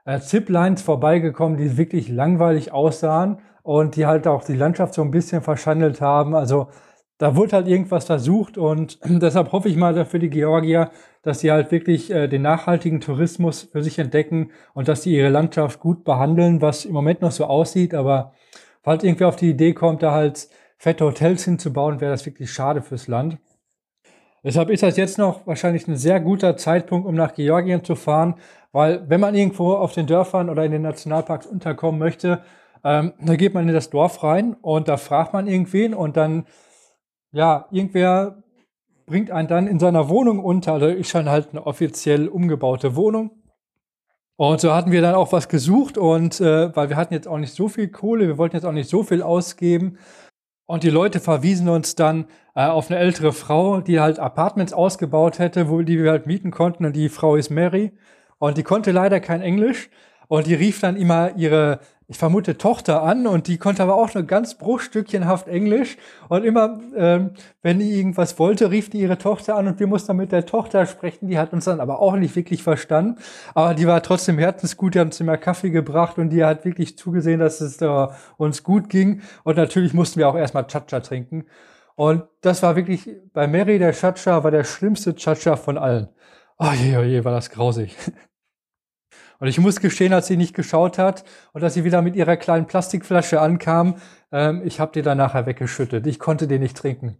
[0.06, 5.10] äh, Ziplines vorbeigekommen, die wirklich langweilig aussahen und die halt auch die Landschaft so ein
[5.10, 6.34] bisschen verschandelt haben.
[6.34, 6.68] Also
[7.18, 10.90] da wurde halt irgendwas versucht und deshalb hoffe ich mal für die Georgier,
[11.22, 15.28] dass sie halt wirklich äh, den nachhaltigen Tourismus für sich entdecken und dass sie ihre
[15.30, 18.32] Landschaft gut behandeln, was im Moment noch so aussieht, aber
[18.82, 22.82] falls irgendwie auf die Idee kommt, da halt fette Hotels hinzubauen, wäre das wirklich schade
[22.82, 23.38] fürs Land.
[24.44, 28.36] Deshalb ist das jetzt noch wahrscheinlich ein sehr guter Zeitpunkt, um nach Georgien zu fahren,
[28.76, 32.42] weil wenn man irgendwo auf den Dörfern oder in den Nationalparks unterkommen möchte,
[32.84, 36.44] ähm, da geht man in das Dorf rein und da fragt man irgendwen und dann,
[37.32, 38.42] ja, irgendwer
[39.06, 40.74] bringt einen dann in seiner Wohnung unter.
[40.74, 43.30] Also ist schon halt eine offiziell umgebaute Wohnung.
[44.36, 47.38] Und so hatten wir dann auch was gesucht und äh, weil wir hatten jetzt auch
[47.38, 49.96] nicht so viel Kohle, wir wollten jetzt auch nicht so viel ausgeben.
[50.66, 55.38] Und die Leute verwiesen uns dann äh, auf eine ältere Frau, die halt Apartments ausgebaut
[55.38, 56.84] hätte, wo die wir halt mieten konnten.
[56.84, 57.92] Und die Frau ist Mary.
[58.38, 59.88] Und die konnte leider kein Englisch.
[60.28, 63.26] Und die rief dann immer ihre, ich vermute, Tochter an.
[63.26, 65.96] Und die konnte aber auch nur ganz bruchstückchenhaft Englisch.
[66.28, 67.30] Und immer, ähm,
[67.62, 69.68] wenn die irgendwas wollte, rief die ihre Tochter an.
[69.68, 71.28] Und wir mussten dann mit der Tochter sprechen.
[71.28, 73.20] Die hat uns dann aber auch nicht wirklich verstanden.
[73.54, 74.94] Aber die war trotzdem herzensgut.
[74.94, 76.18] Die hat uns immer Kaffee gebracht.
[76.18, 79.22] Und die hat wirklich zugesehen, dass es uh, uns gut ging.
[79.44, 81.44] Und natürlich mussten wir auch erstmal Chacha trinken.
[81.94, 86.08] Und das war wirklich, bei Mary der Chacha war der schlimmste Chacha von allen.
[86.58, 87.94] Oh je, oh je, war das grausig.
[89.38, 92.36] Und ich muss gestehen, als sie nicht geschaut hat und dass sie wieder mit ihrer
[92.36, 93.96] kleinen Plastikflasche ankam,
[94.32, 96.06] ähm, ich habe die dann nachher weggeschüttet.
[96.06, 97.18] Ich konnte die nicht trinken.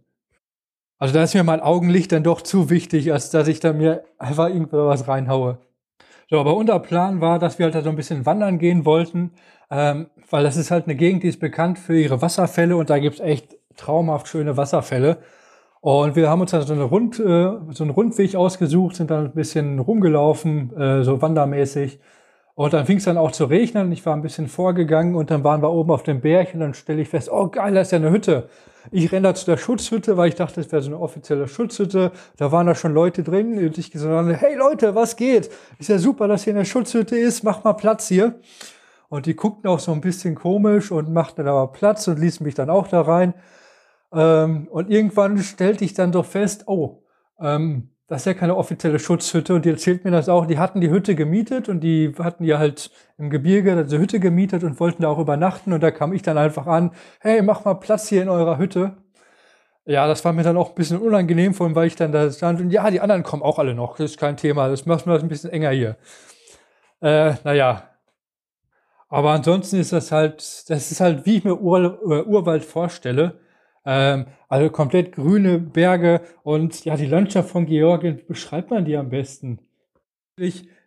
[0.99, 4.03] Also da ist mir mein Augenlicht dann doch zu wichtig, als dass ich da mir
[4.17, 5.59] einfach irgendwas reinhaue.
[6.29, 9.31] So, aber unser Plan war, dass wir halt da so ein bisschen wandern gehen wollten,
[9.69, 12.97] ähm, weil das ist halt eine Gegend, die ist bekannt für ihre Wasserfälle und da
[12.97, 15.19] gibt's echt traumhaft schöne Wasserfälle.
[15.81, 19.25] Und wir haben uns dann so, eine Rund, äh, so einen Rundweg ausgesucht, sind dann
[19.25, 21.99] ein bisschen rumgelaufen, äh, so wandermäßig.
[22.55, 23.91] Und dann fing es dann auch zu regnen.
[23.91, 26.73] Ich war ein bisschen vorgegangen und dann waren wir oben auf dem Berg und dann
[26.73, 28.49] stelle ich fest, oh geil, da ist ja eine Hütte.
[28.89, 32.11] Ich renne da zu der Schutzhütte, weil ich dachte, das wäre so eine offizielle Schutzhütte.
[32.37, 35.51] Da waren da schon Leute drin und ich gesagt, hey Leute, was geht?
[35.77, 38.39] Ist ja super, dass hier eine Schutzhütte ist, mach mal Platz hier.
[39.09, 42.43] Und die guckten auch so ein bisschen komisch und machten dann aber Platz und ließen
[42.43, 43.35] mich dann auch da rein.
[44.13, 47.03] Ähm, und irgendwann stellte ich dann doch fest, oh,
[47.39, 50.45] ähm, das ist ja keine offizielle Schutzhütte und die erzählt mir das auch.
[50.45, 54.63] Die hatten die Hütte gemietet und die hatten ja halt im Gebirge diese Hütte gemietet
[54.63, 57.73] und wollten da auch übernachten und da kam ich dann einfach an, hey, mach mal
[57.75, 58.95] Platz hier in eurer Hütte.
[59.85, 62.31] Ja, das war mir dann auch ein bisschen unangenehm, vor allem, weil ich dann da
[62.31, 65.05] stand und ja, die anderen kommen auch alle noch, das ist kein Thema, das macht
[65.05, 65.97] mir das ein bisschen enger hier.
[67.01, 67.83] Äh, naja.
[69.09, 73.39] Aber ansonsten ist das halt, das ist halt, wie ich mir Ur äh, Urwald vorstelle.
[73.89, 79.09] Ähm, also komplett grüne Berge und ja, die Landschaft von Georgien beschreibt man die am
[79.09, 79.59] besten.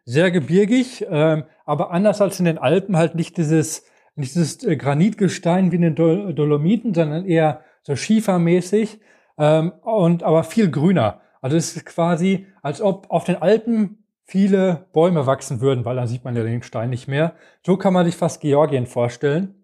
[0.05, 3.87] Sehr gebirgig, ähm, aber anders als in den Alpen halt nicht dieses,
[4.17, 9.01] nicht dieses äh, Granitgestein wie in den Dol Dolomiten, sondern eher so schiefermäßig
[9.39, 11.23] ähm, und aber viel grüner.
[11.41, 16.07] Also es ist quasi, als ob auf den Alpen viele Bäume wachsen würden, weil dann
[16.07, 17.33] sieht man ja den Stein nicht mehr.
[17.65, 19.55] So kann man sich fast Georgien vorstellen.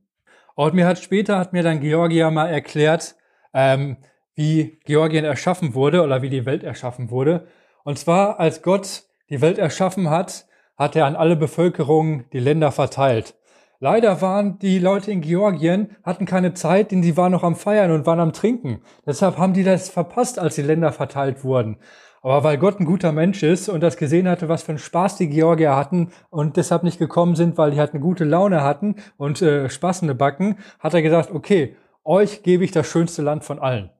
[0.54, 3.14] Und mir hat später hat mir dann Georgia mal erklärt,
[3.56, 3.96] ähm,
[4.34, 7.48] wie Georgien erschaffen wurde oder wie die Welt erschaffen wurde.
[7.84, 12.70] Und zwar, als Gott die Welt erschaffen hat, hat er an alle Bevölkerungen die Länder
[12.70, 13.34] verteilt.
[13.80, 17.90] Leider waren die Leute in Georgien, hatten keine Zeit, denn sie waren noch am Feiern
[17.90, 18.82] und waren am Trinken.
[19.06, 21.78] Deshalb haben die das verpasst, als die Länder verteilt wurden.
[22.22, 25.16] Aber weil Gott ein guter Mensch ist und das gesehen hatte, was für einen Spaß
[25.16, 28.96] die Georgier hatten und deshalb nicht gekommen sind, weil die halt eine gute Laune hatten
[29.16, 33.58] und äh, spaßende Backen, hat er gesagt, okay, euch gebe ich das schönste Land von
[33.58, 33.90] allen.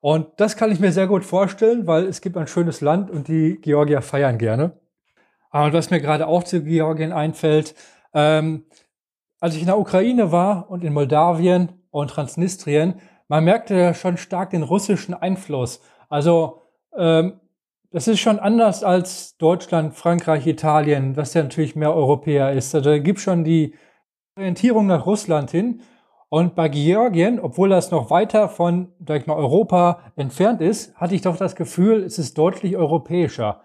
[0.00, 3.28] Und das kann ich mir sehr gut vorstellen, weil es gibt ein schönes Land und
[3.28, 4.78] die Georgier feiern gerne.
[5.50, 7.74] Und was mir gerade auch zu Georgien einfällt,
[8.14, 8.66] ähm,
[9.40, 14.50] als ich in der Ukraine war und in Moldawien und Transnistrien, man merkte schon stark
[14.50, 15.80] den russischen Einfluss.
[16.08, 16.62] Also
[16.96, 17.40] ähm,
[17.90, 22.74] das ist schon anders als Deutschland, Frankreich, Italien, was ja natürlich mehr Europäer ist.
[22.74, 23.74] Also da gibt schon die
[24.36, 25.80] Orientierung nach Russland hin.
[26.30, 31.14] Und bei Georgien, obwohl das noch weiter von, sag ich mal, Europa entfernt ist, hatte
[31.14, 33.62] ich doch das Gefühl, es ist deutlich europäischer.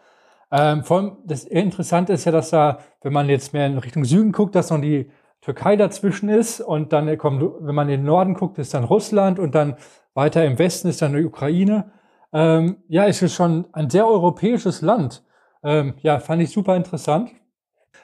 [0.52, 4.06] Ähm, vor allem, das Interessante ist ja, dass da, wenn man jetzt mehr in Richtung
[4.06, 5.10] Süden guckt, dass noch die
[5.42, 9.40] Türkei dazwischen ist und dann kommt, wenn man in den Norden guckt, ist dann Russland
[9.40, 9.76] und dann
[10.14, 11.92] weiter im Westen ist dann die Ukraine.
[12.32, 15.24] Ähm, ja, es ist schon ein sehr europäisches Land.
[15.64, 17.32] Ähm, ja, fand ich super interessant.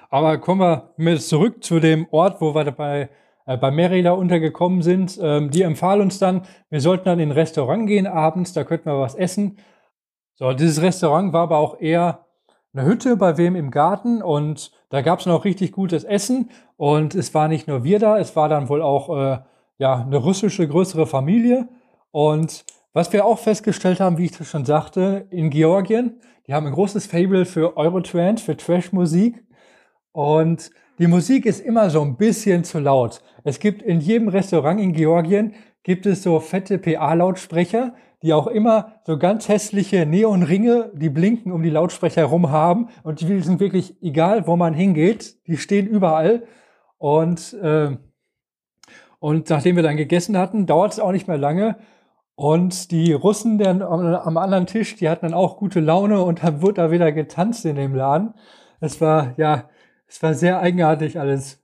[0.10, 3.10] Aber kommen wir mit zurück zu dem Ort, wo wir dabei
[3.50, 5.20] äh, bei Merida untergekommen sind.
[5.20, 8.86] Ähm, die empfahlen uns dann, wir sollten dann in ein Restaurant gehen abends, da könnten
[8.86, 9.58] wir was essen.
[10.36, 12.26] So, dieses Restaurant war aber auch eher
[12.74, 17.16] eine Hütte bei wem im Garten und da gab es noch richtig gutes Essen und
[17.16, 19.40] es war nicht nur wir da, es war dann wohl auch äh,
[19.80, 21.68] ja, eine russische größere Familie
[22.12, 26.68] und was wir auch festgestellt haben, wie ich das schon sagte, in Georgien, die haben
[26.68, 29.44] ein großes Fable für Eurotrance, für Trash-Musik
[30.12, 33.22] und die Musik ist immer so ein bisschen zu laut.
[33.46, 39.00] Es gibt in jedem Restaurant in Georgien gibt es so fette PA-Lautsprecher, die auch immer
[39.06, 42.90] so ganz hässliche Neonringe, die blinken um die Lautsprecher herum haben.
[43.04, 46.44] Und die sind wirklich egal, wo man hingeht, die stehen überall.
[46.98, 47.96] Und, äh,
[49.20, 51.78] und nachdem wir dann gegessen hatten, dauert es auch nicht mehr lange.
[52.36, 56.62] Und die Russen der, am anderen Tisch, die hatten dann auch gute Laune und dann
[56.62, 58.34] wurde da wieder getanzt in dem Laden.
[58.82, 59.70] Es war, ja,
[60.10, 61.64] es war sehr eigenartig alles.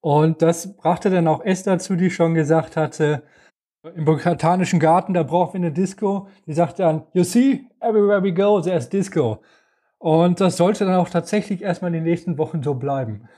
[0.00, 3.22] Und das brachte dann auch Esther zu, die schon gesagt hatte,
[3.96, 6.28] im botanischen Garten, da brauchen wir eine Disco.
[6.46, 9.42] Die sagte dann, you see, everywhere we go, there's Disco.
[9.98, 13.28] Und das sollte dann auch tatsächlich erstmal in den nächsten Wochen so bleiben.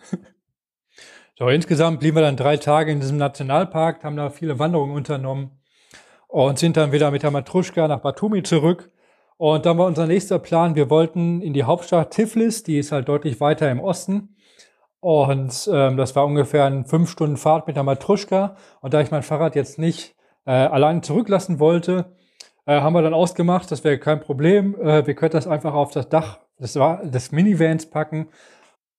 [1.38, 5.50] so, insgesamt blieben wir dann drei Tage in diesem Nationalpark, haben da viele Wanderungen unternommen
[6.26, 8.90] und sind dann wieder mit der Matruschka nach Batumi zurück.
[9.38, 13.08] Und dann war unser nächster Plan, wir wollten in die Hauptstadt Tiflis, die ist halt
[13.08, 14.36] deutlich weiter im Osten.
[15.00, 18.56] Und ähm, das war ungefähr eine fünf Stunden Fahrt mit der Matruschka.
[18.80, 22.16] Und da ich mein Fahrrad jetzt nicht äh, allein zurücklassen wollte,
[22.64, 24.74] äh, haben wir dann ausgemacht, das wäre kein Problem.
[24.80, 28.28] Äh, wir können das einfach auf das Dach des, des Minivans packen.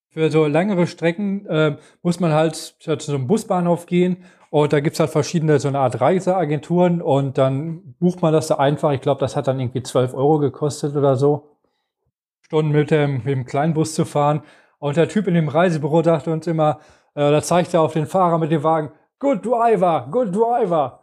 [0.09, 4.79] Für so längere Strecken äh, muss man halt zu so einem Busbahnhof gehen und da
[4.79, 8.91] gibt's halt verschiedene so eine Art Reiseagenturen und dann bucht man das da einfach.
[8.91, 11.57] Ich glaube, das hat dann irgendwie 12 Euro gekostet oder so.
[12.41, 14.41] Stunden mit dem, mit dem Kleinbus zu fahren.
[14.79, 16.79] Und der Typ in dem Reisebüro dachte uns immer,
[17.13, 21.01] äh, da zeigt er auf den Fahrer mit dem Wagen, Good Driver, Good Driver.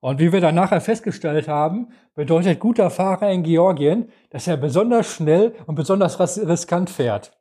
[0.00, 5.06] Und wie wir dann nachher festgestellt haben, bedeutet guter Fahrer in Georgien, dass er besonders
[5.12, 7.36] schnell und besonders riskant fährt.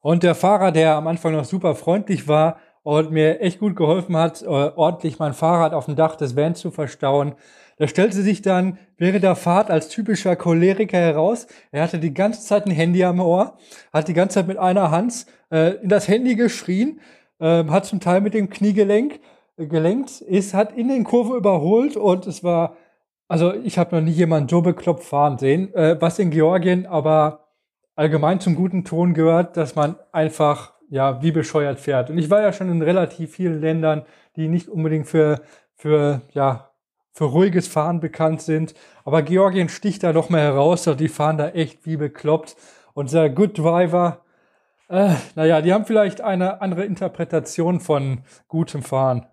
[0.00, 4.16] Und der Fahrer, der am Anfang noch super freundlich war und mir echt gut geholfen
[4.16, 7.34] hat, äh, ordentlich mein Fahrrad auf dem Dach des Vans zu verstauen,
[7.76, 11.48] da stellte sich dann während der Fahrt als typischer Choleriker heraus.
[11.72, 13.58] Er hatte die ganze Zeit ein Handy am Ohr,
[13.92, 17.00] hat die ganze Zeit mit einer Hand äh, in das Handy geschrien,
[17.40, 19.18] äh, hat zum Teil mit dem Kniegelenk
[19.56, 22.76] äh, gelenkt, ist, hat in den Kurven überholt und es war
[23.26, 25.74] Also ich habe noch nie jemanden so bekloppt fahren sehen.
[25.74, 27.48] Äh, was in Georgien aber
[27.96, 32.08] allgemein zum guten Ton gehört, dass man einfach ja wie bescheuert fährt.
[32.08, 34.02] Und ich war ja schon in relativ vielen Ländern,
[34.36, 35.40] die nicht unbedingt für
[35.74, 36.70] für ja
[37.12, 38.74] für ruhiges Fahren bekannt sind.
[39.04, 40.84] Aber Georgien sticht da noch mal heraus.
[40.84, 42.56] Die fahren da echt wie bekloppt.
[42.94, 44.22] Unser Good Driver,
[44.88, 49.26] äh, naja, die haben vielleicht eine andere Interpretation von gutem Fahren.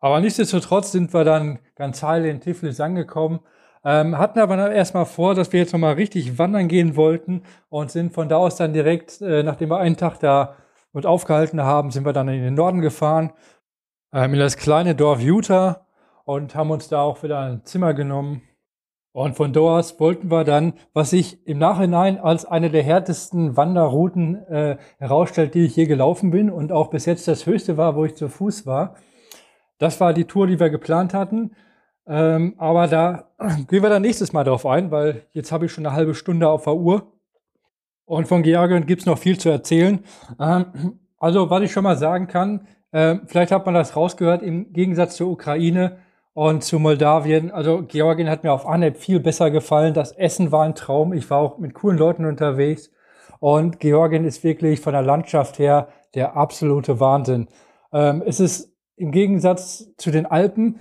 [0.00, 3.40] Aber nichtsdestotrotz sind wir dann ganz heil in Tiflis angekommen,
[3.86, 8.12] ähm, hatten aber erstmal vor, dass wir jetzt nochmal richtig wandern gehen wollten und sind
[8.12, 10.56] von da aus dann direkt, äh, nachdem wir einen Tag da
[10.94, 13.32] und aufgehalten haben, sind wir dann in den Norden gefahren,
[14.14, 15.86] ähm, in das kleine Dorf Utah
[16.24, 18.42] und haben uns da auch wieder ein Zimmer genommen.
[19.12, 24.36] Und von dort wollten wir dann, was sich im Nachhinein als eine der härtesten Wanderrouten
[24.46, 28.04] äh, herausstellt, die ich je gelaufen bin und auch bis jetzt das höchste war, wo
[28.04, 28.96] ich zu Fuß war,
[29.78, 31.54] das war die Tour, die wir geplant hatten.
[32.06, 33.30] Ähm, aber da
[33.68, 36.48] gehen wir dann nächstes Mal drauf ein, weil jetzt habe ich schon eine halbe Stunde
[36.48, 37.13] auf der Uhr.
[38.06, 40.04] Und von Georgien gibt es noch viel zu erzählen.
[40.38, 44.72] Ähm, also, was ich schon mal sagen kann, äh, vielleicht hat man das rausgehört, im
[44.72, 45.98] Gegensatz zur Ukraine
[46.34, 47.50] und zu Moldawien.
[47.50, 49.94] Also, Georgien hat mir auf Anhieb viel besser gefallen.
[49.94, 51.12] Das Essen war ein Traum.
[51.12, 52.90] Ich war auch mit coolen Leuten unterwegs.
[53.40, 57.48] Und Georgien ist wirklich von der Landschaft her der absolute Wahnsinn.
[57.92, 60.80] Ähm, es ist im Gegensatz zu den Alpen,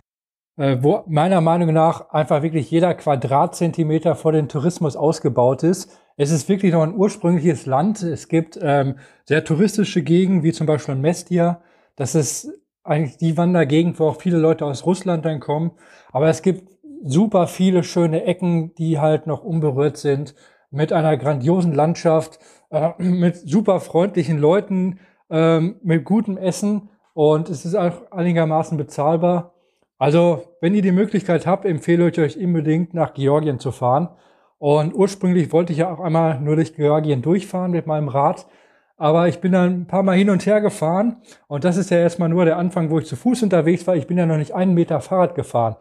[0.57, 5.97] äh, wo meiner Meinung nach einfach wirklich jeder Quadratzentimeter vor den Tourismus ausgebaut ist.
[6.15, 8.03] Es ist wirklich noch ein ursprüngliches Land.
[8.03, 11.61] Es gibt ähm, sehr touristische Gegenden, wie zum Beispiel Mestia.
[11.95, 12.51] Das ist
[12.83, 15.71] eigentlich die Wandergegend, wo auch viele Leute aus Russland dann kommen.
[16.11, 16.69] Aber es gibt
[17.03, 20.35] super viele schöne Ecken, die halt noch unberührt sind,
[20.69, 24.99] mit einer grandiosen Landschaft, äh, mit super freundlichen Leuten,
[25.29, 29.53] äh, mit gutem Essen und es ist auch einigermaßen bezahlbar.
[29.97, 34.09] Also, wenn ihr die Möglichkeit habt, empfehle ich euch unbedingt nach Georgien zu fahren.
[34.63, 38.47] Und ursprünglich wollte ich ja auch einmal nur durch Georgien durchfahren mit meinem Rad.
[38.95, 41.17] Aber ich bin dann ein paar Mal hin und her gefahren.
[41.49, 43.97] Und das ist ja erstmal nur der Anfang, wo ich zu Fuß unterwegs war.
[43.97, 45.75] Ich bin ja noch nicht einen Meter Fahrrad gefahren.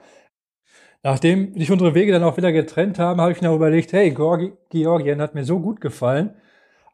[1.05, 5.23] Nachdem sich unsere Wege dann auch wieder getrennt haben, habe ich mir überlegt, hey, Georgien
[5.23, 6.35] hat mir so gut gefallen.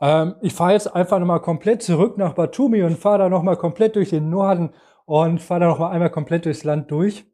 [0.03, 3.97] Ähm, ich fahre jetzt einfach nochmal komplett zurück nach Batumi und fahre da nochmal komplett
[3.97, 4.75] durch den Norden
[5.07, 7.25] und fahre da nochmal einmal komplett durchs Land durch.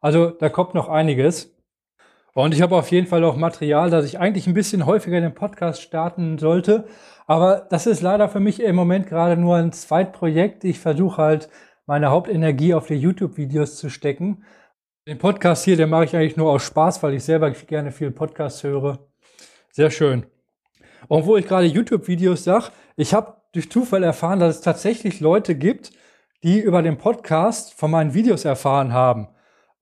[0.00, 1.55] Also da kommt noch einiges.
[2.36, 5.22] Und ich habe auf jeden Fall auch Material, das ich eigentlich ein bisschen häufiger in
[5.22, 6.84] den Podcast starten sollte.
[7.26, 10.62] Aber das ist leider für mich im Moment gerade nur ein Zweitprojekt.
[10.62, 11.48] Ich versuche halt
[11.86, 14.44] meine Hauptenergie auf die YouTube-Videos zu stecken.
[15.08, 18.10] Den Podcast hier, den mache ich eigentlich nur aus Spaß, weil ich selber gerne viel
[18.10, 18.98] Podcast höre.
[19.72, 20.26] Sehr schön.
[21.08, 25.54] Und wo ich gerade YouTube-Videos sage, ich habe durch Zufall erfahren, dass es tatsächlich Leute
[25.54, 25.90] gibt,
[26.42, 29.28] die über den Podcast von meinen Videos erfahren haben.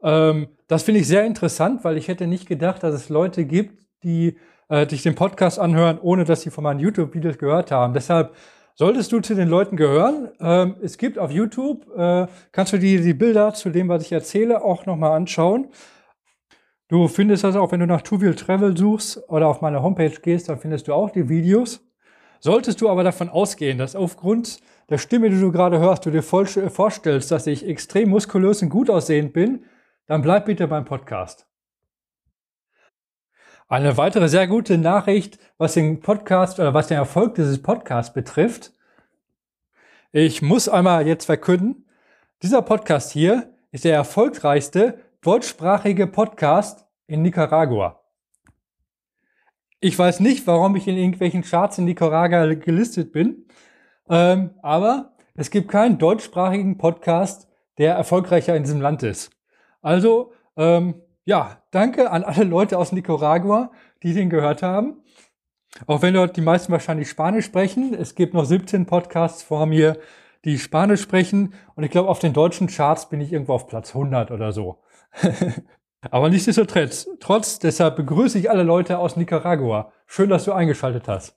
[0.04, 3.84] Ähm, das finde ich sehr interessant, weil ich hätte nicht gedacht, dass es Leute gibt,
[4.04, 4.36] die
[4.68, 7.94] äh, sich den Podcast anhören, ohne dass sie von meinen YouTube-Videos gehört haben.
[7.94, 8.34] Deshalb
[8.74, 10.28] solltest du zu den Leuten gehören.
[10.40, 14.12] Ähm, es gibt auf YouTube, äh, kannst du dir die Bilder zu dem, was ich
[14.12, 15.68] erzähle, auch nochmal anschauen.
[16.88, 20.50] Du findest das auch, wenn du nach Two Travel suchst oder auf meine Homepage gehst,
[20.50, 21.80] dann findest du auch die Videos.
[22.40, 26.22] Solltest du aber davon ausgehen, dass aufgrund der Stimme, die du gerade hörst, du dir
[26.22, 29.64] voll vorstellst, dass ich extrem muskulös und gut aussehend bin,
[30.06, 31.46] dann bleib bitte beim Podcast.
[33.68, 38.72] Eine weitere sehr gute Nachricht, was den Podcast oder was den Erfolg dieses Podcasts betrifft.
[40.12, 41.86] Ich muss einmal jetzt verkünden,
[42.42, 48.00] dieser Podcast hier ist der erfolgreichste deutschsprachige Podcast in Nicaragua.
[49.80, 53.46] Ich weiß nicht, warum ich in irgendwelchen Charts in Nicaragua gelistet bin,
[54.08, 59.33] ähm, aber es gibt keinen deutschsprachigen Podcast, der erfolgreicher in diesem Land ist.
[59.84, 63.70] Also, ähm, ja, danke an alle Leute aus Nicaragua,
[64.02, 65.02] die den gehört haben.
[65.86, 67.92] Auch wenn dort die meisten wahrscheinlich Spanisch sprechen.
[67.92, 69.98] Es gibt noch 17 Podcasts vor mir,
[70.46, 71.52] die Spanisch sprechen.
[71.74, 74.78] Und ich glaube, auf den deutschen Charts bin ich irgendwo auf Platz 100 oder so.
[76.10, 79.92] Aber nichtsdestotrotz, trotz, deshalb begrüße ich alle Leute aus Nicaragua.
[80.06, 81.36] Schön, dass du eingeschaltet hast.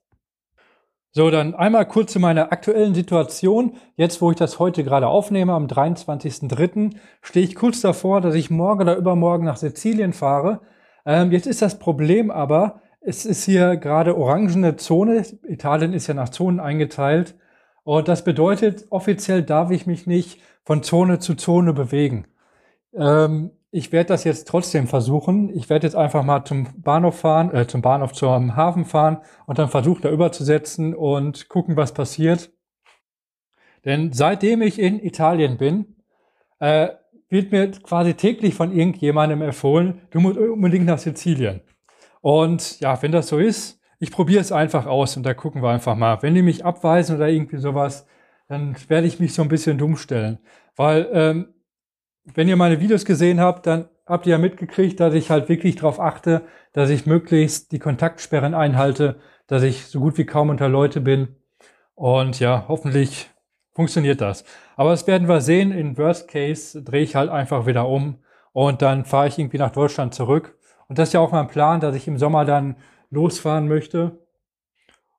[1.18, 3.76] So, dann einmal kurz zu meiner aktuellen Situation.
[3.96, 8.52] Jetzt, wo ich das heute gerade aufnehme, am 23.03., stehe ich kurz davor, dass ich
[8.52, 10.62] morgen oder übermorgen nach Sizilien fahre.
[11.08, 15.26] Ähm, jetzt ist das Problem aber, es ist hier gerade orangene Zone.
[15.48, 17.34] Italien ist ja nach Zonen eingeteilt.
[17.84, 22.28] Und das bedeutet, offiziell darf ich mich nicht von Zone zu Zone bewegen.
[22.94, 25.50] Ähm, ich werde das jetzt trotzdem versuchen.
[25.56, 29.60] Ich werde jetzt einfach mal zum Bahnhof fahren, äh, zum Bahnhof zum Hafen fahren und
[29.60, 32.52] dann versuchen, da überzusetzen und gucken, was passiert.
[33.86, 35.96] Denn seitdem ich in Italien bin,
[36.60, 36.90] äh,
[37.30, 41.62] wird mir quasi täglich von irgendjemandem empfohlen, du musst unbedingt nach Sizilien.
[42.22, 45.70] Und ja, wenn das so ist, ich probiere es einfach aus und da gucken wir
[45.70, 46.22] einfach mal.
[46.22, 48.06] Wenn die mich abweisen oder irgendwie sowas,
[48.48, 50.40] dann werde ich mich so ein bisschen dumm stellen.
[50.76, 51.54] Weil, ähm,
[52.34, 55.76] wenn ihr meine Videos gesehen habt, dann habt ihr ja mitgekriegt, dass ich halt wirklich
[55.76, 60.70] darauf achte, dass ich möglichst die Kontaktsperren einhalte, dass ich so gut wie kaum unter
[60.70, 61.36] Leute bin.
[61.96, 63.30] Und ja, hoffentlich
[63.74, 64.44] funktioniert das.
[64.76, 65.72] Aber das werden wir sehen.
[65.72, 68.18] In Worst Case drehe ich halt einfach wieder um
[68.54, 70.58] und dann fahre ich irgendwie nach Deutschland zurück.
[70.88, 72.76] Und das ist ja auch mein Plan, dass ich im Sommer dann
[73.10, 74.20] losfahren möchte.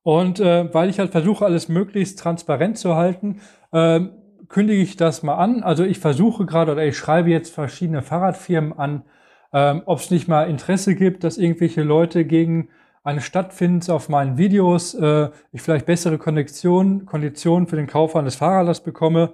[0.02, 3.40] Und äh, weil ich halt versuche, alles möglichst transparent zu halten,
[3.72, 4.00] äh,
[4.48, 5.62] kündige ich das mal an.
[5.62, 9.02] Also ich versuche gerade oder ich schreibe jetzt verschiedene Fahrradfirmen an,
[9.52, 12.68] ähm, ob es nicht mal Interesse gibt, dass irgendwelche Leute gegen
[13.04, 18.36] eine Stattfindens auf meinen Videos äh, ich vielleicht bessere Konditionen, Konditionen für den Kauf eines
[18.36, 19.32] Fahrrades bekomme.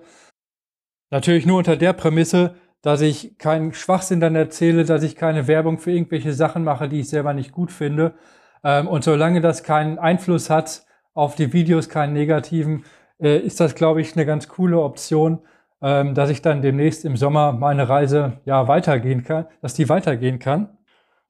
[1.11, 5.79] Natürlich nur unter der Prämisse, dass ich keinen Schwachsinn dann erzähle, dass ich keine Werbung
[5.79, 8.15] für irgendwelche Sachen mache, die ich selber nicht gut finde.
[8.63, 10.85] Ähm, und solange das keinen Einfluss hat
[11.15, 12.85] auf die Videos, keinen negativen,
[13.21, 15.41] äh, ist das, glaube ich, eine ganz coole Option,
[15.83, 20.39] ähm, dass ich dann demnächst im Sommer meine Reise ja weitergehen kann, dass die weitergehen
[20.39, 20.79] kann.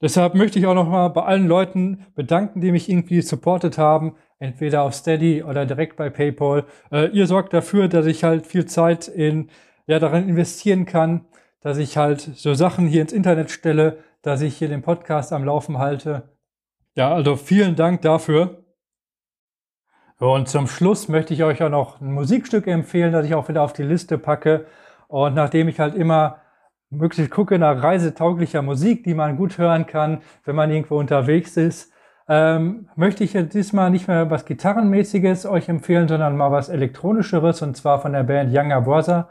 [0.00, 4.82] Deshalb möchte ich auch nochmal bei allen Leuten bedanken, die mich irgendwie supportet haben, entweder
[4.82, 6.64] auf Steady oder direkt bei PayPal.
[6.92, 9.50] Äh, ihr sorgt dafür, dass ich halt viel Zeit in,
[9.86, 11.26] ja, darin investieren kann,
[11.60, 15.44] dass ich halt so Sachen hier ins Internet stelle, dass ich hier den Podcast am
[15.44, 16.36] Laufen halte.
[16.96, 18.63] Ja, also vielen Dank dafür.
[20.18, 23.62] Und zum Schluss möchte ich euch auch noch ein Musikstück empfehlen, das ich auch wieder
[23.62, 24.66] auf die Liste packe.
[25.08, 26.38] Und nachdem ich halt immer
[26.90, 31.92] möglichst gucke nach reisetauglicher Musik, die man gut hören kann, wenn man irgendwo unterwegs ist,
[32.28, 37.60] ähm, möchte ich jetzt diesmal nicht mehr was Gitarrenmäßiges euch empfehlen, sondern mal was Elektronischeres
[37.62, 39.28] und zwar von der Band Younger Brother,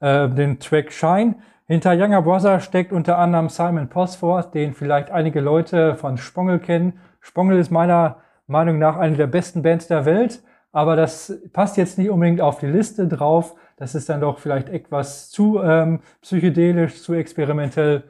[0.00, 1.36] äh, den Track Shine.
[1.66, 7.00] Hinter Younger Brother steckt unter anderem Simon Posford, den vielleicht einige Leute von Spongel kennen.
[7.20, 8.18] Spongel ist meiner
[8.50, 10.42] Meinung nach eine der besten Bands der Welt,
[10.72, 13.54] aber das passt jetzt nicht unbedingt auf die Liste drauf.
[13.76, 18.04] Das ist dann doch vielleicht etwas zu ähm, psychedelisch, zu experimentell.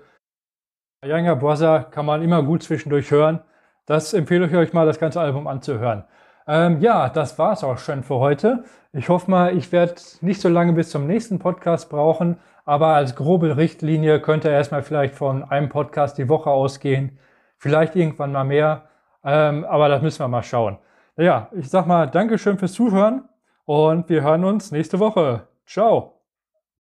[1.04, 3.40] Younger Brother kann man immer gut zwischendurch hören.
[3.86, 6.04] Das empfehle ich euch mal, das ganze Album anzuhören.
[6.46, 8.64] Ähm, ja, das war es auch schon für heute.
[8.92, 13.14] Ich hoffe mal, ich werde nicht so lange bis zum nächsten Podcast brauchen, aber als
[13.14, 17.18] grobe Richtlinie könnte erstmal vielleicht von einem Podcast die Woche ausgehen.
[17.56, 18.89] Vielleicht irgendwann mal mehr,
[19.24, 20.78] ähm, aber das müssen wir mal schauen.
[21.16, 23.28] Ja, ich sag mal Dankeschön fürs Zuhören
[23.64, 25.46] und wir hören uns nächste Woche.
[25.66, 26.19] Ciao.